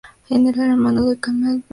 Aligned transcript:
Ella 0.31 0.49
era 0.49 0.65
hermana 0.65 1.01
de 1.03 1.19
Kamil 1.19 1.57
Bey. 1.59 1.63